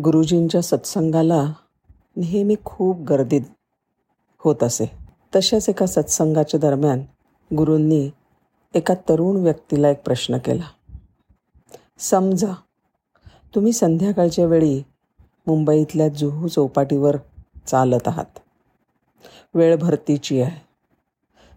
[0.00, 1.52] गुरुजींच्या सत्संगाला
[2.16, 3.40] नेहमी खूप गर्दी
[4.38, 4.92] होत असे.
[5.36, 7.00] तशाच एका सत्संगाच्या दरम्यान
[7.54, 8.10] गुरूंनी
[8.74, 10.64] एका तरुण व्यक्तीला एक प्रश्न केला.
[11.98, 12.54] समजा
[13.54, 14.82] तुम्ही संध्याकाळच्या वेळी
[15.46, 17.16] मुंबईतल्या जुहू चौपाटीवर
[17.66, 18.38] चालत आहात.
[19.54, 20.60] वेळ भरतीची आहे.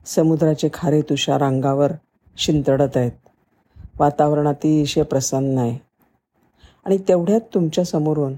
[0.06, 1.92] समुद्राचे खारे तुषार अंगावर
[2.38, 3.12] शिंतडत आहेत.
[4.00, 5.87] वातावरण अतिशय प्रसन्न आहे.
[6.88, 8.34] आणि तेवढ्यात तुमच्या समोरून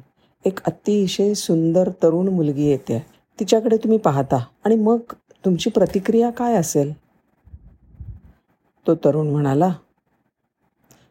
[0.45, 3.05] एक अतिशय सुंदर तरुण मुलगी येते.
[3.39, 4.45] तिच्याकडे तुम्ही पाहता.
[4.65, 4.99] आणि मग
[5.45, 6.93] तुमची प्रतिक्रिया काय असेल?
[8.87, 9.73] तो तरुण म्हणाला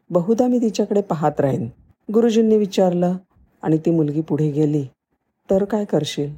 [0.09, 1.69] बहुधा मी तिच्याकडे पाहत राहीन.
[2.13, 3.17] गुरुजींनी विचारलं
[3.61, 4.85] आणि ती मुलगी पुढे गेली.
[5.51, 6.35] तर काय करशील?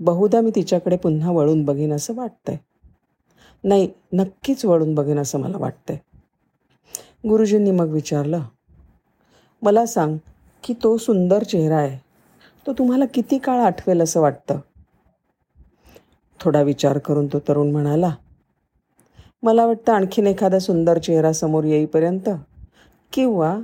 [0.00, 2.56] बहुधा मी तिच्याकडे पुन्हा वळून बघीन असं वाटतंय.
[3.64, 5.96] नाही नक्कीच वळून बघेन असं मला वाटतंय.
[7.28, 8.42] गुरुजींनी मग विचारलं
[9.62, 10.16] मला सांग
[10.64, 11.98] की तो सुंदर चेहरा आहे.
[12.66, 14.58] तो तुम्हाला किती काळ आठवेल असं वाटतं?
[16.40, 18.14] थोडा विचार करून तो तरुण म्हणाला
[19.42, 22.28] मला वाटतं आणखीन एखादा सुंदर चेहरा समोर येईपर्यंत
[23.12, 23.58] किंवा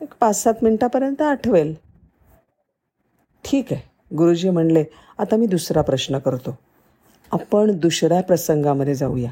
[0.00, 1.74] एक पाच सात मिनटापर्यंत आठवेल.
[3.44, 4.84] ठीक आहे गुरुजी म्हणले.
[5.18, 6.58] आता मी दुसरा प्रश्न करतो.
[7.32, 9.30] आपण दुसऱ्या प्रसंगामध्ये जाऊया.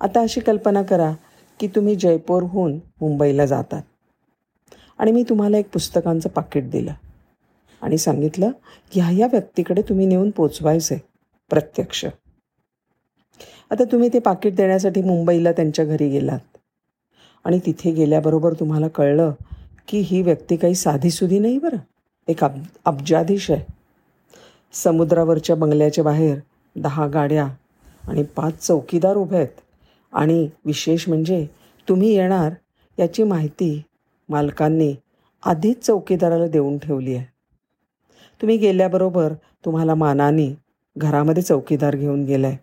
[0.00, 1.12] आता अशी कल्पना करा
[1.60, 3.82] की तुम्ही जयपूरहून मुंबईला जातात.
[5.00, 6.92] आणि मी तुम्हाला एक पुस्तकांचं पाकिट दिलं.
[7.82, 8.50] आणि सांगितलं
[8.90, 11.08] ह्या ह्या व्यक्तीकडे तुम्ही नेऊन पोचवायचं आहे
[11.50, 12.04] प्रत्यक्ष.
[13.70, 16.56] आता तुम्ही ते पाकिट देण्यासाठी मुंबईला त्यांच्या घरी गेलात.
[17.44, 19.32] आणि तिथे गेल्याबरोबर तुम्हाला कळलं
[19.88, 21.76] की ही व्यक्ती काही साधीसुधी नाही बरं.
[22.28, 23.72] एक अब अब्जाधीश आहे.
[24.72, 26.38] समुद्रावरच्या बंगल्याच्या बाहेर
[26.76, 27.48] दहा गाड्या
[28.08, 29.60] आणि पाच चौकीदार उभे आहेत.
[30.12, 31.46] आणि विशेष म्हणजे
[31.88, 32.52] तुम्ही येणार
[32.98, 33.82] याची माहिती
[34.30, 34.94] मालकांनी
[35.44, 37.26] आधीच चौकीदाराला देऊन ठेवली आहे.
[38.40, 39.32] तुम्ही गेल्याबरोबर
[39.64, 40.58] तुम्हाला मानाने
[40.96, 42.56] घरामध्ये चौकीदार घेऊन गेलाय.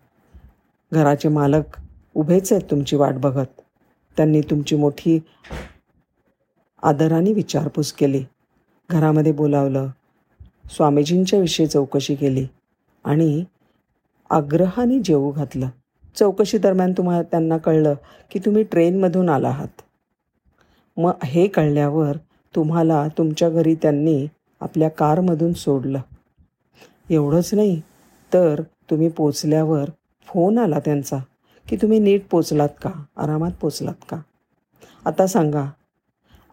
[0.93, 1.63] घराचे मालक
[2.15, 3.61] उभेच आहेत तुमची वाट बघत.
[4.17, 5.19] त्यांनी तुमची मोठी
[6.83, 8.23] आदराने विचारपूस केली.
[8.89, 9.87] घरामध्ये बोलावलं.
[10.71, 12.47] स्वामीजींच्या विषयी चौकशी केली
[13.03, 13.43] आणि
[14.29, 15.69] आग्रहाने जेवू घातलं.
[16.15, 17.93] चौकशी दरम्यान तुम्हाला त्यांना कळलं
[18.31, 19.81] की तुम्ही ट्रेनमधून आला आहात.
[20.97, 22.17] मग हे कळल्यावर
[22.55, 24.27] तुम्हाला तुमच्या घरी त्यांनी
[24.61, 25.99] आपल्या कारमधून सोडलं.
[27.09, 27.81] एवढंच नाही
[28.33, 29.89] तर तुम्ही पोचल्यावर
[30.27, 31.17] फोन आला त्यांचा
[31.69, 32.89] की तुम्ही नीट पोचलात का?
[33.17, 34.17] आरामात पोचलात का?
[35.05, 35.65] आता सांगा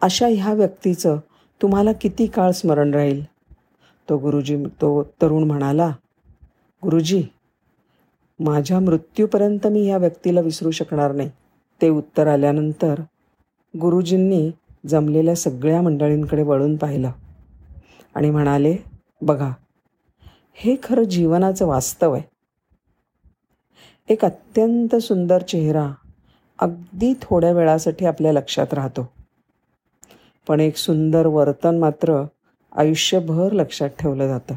[0.01, 1.17] अशा ह्या व्यक्तीचं
[1.61, 3.23] तुम्हाला किती काळ स्मरण राहील?
[4.09, 5.91] तो गुरुजी तो तरुण म्हणाला
[6.83, 7.23] गुरुजी
[8.39, 11.29] माझ्या मृत्यूपर्यंत मी ह्या व्यक्तीला विसरू शकणार नाही.
[11.81, 13.01] ते उत्तर आल्यानंतर
[13.81, 14.51] गुरुजींनी
[14.87, 17.11] जमलेल्या सगळ्या मंडळींकडे वळून पाहिलं
[18.15, 18.77] आणि म्हणाले
[19.21, 19.51] बघा
[20.53, 22.23] हे खरं जीवनाचं वास्तव आहे.
[24.09, 25.91] एक अत्यंत सुंदर चेहरा
[26.59, 29.09] अगदी थोड्या वेळासाठी आपल्या लक्षात राहतो.
[30.47, 32.23] पण एक सुंदर वर्तन मात्र
[32.75, 34.55] आयुष्यभर लक्षात ठेवलं जातं.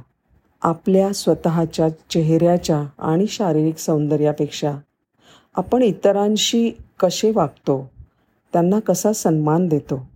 [0.63, 4.77] आपल्या स्वतःच्या चेहऱ्याच्या आणि शारीरिक सौंदर्यापेक्षा
[5.55, 6.71] आपण इतरांशी
[7.01, 7.91] कसे वागतो
[8.53, 10.09] त्यांना कसा सन्मान देतो?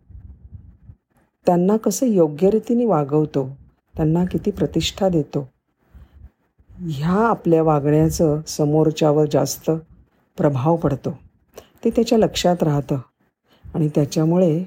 [1.47, 3.56] त्यांना कसं योग्य रीतीने वागवतो?
[3.97, 5.48] त्यांना किती प्रतिष्ठा देतो?
[6.70, 9.70] ह्या आपल्या वागण्याचं समोरच्यावर जास्त
[10.37, 11.19] प्रभाव पडतो.
[11.84, 12.98] ते त्याच्या लक्षात राहतं.
[13.75, 14.64] आणि त्याच्यामुळे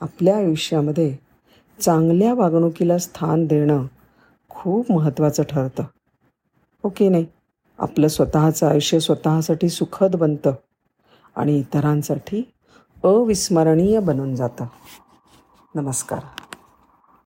[0.00, 1.16] आपल्या आयुष्यामध्ये
[1.80, 3.86] चांगल्या वागणुकीला स्थान देणं
[4.48, 5.82] खूप महत्त्वाचं ठरतं.
[5.82, 7.26] हो ओके नाही?
[7.78, 10.52] आपलं स्वतःचं आयुष्य स्वतःसाठी सुखद बनतं
[11.36, 12.52] आणि इतरांसाठी
[13.06, 14.64] अविस्मरणीय बनून जातं.
[15.74, 16.45] नमस्कार.